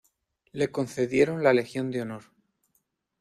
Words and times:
Le 0.53 0.65
concedieron 0.71 1.43
la 1.43 1.53
Legión 1.53 1.91
de 1.91 2.01
honor. 2.01 2.23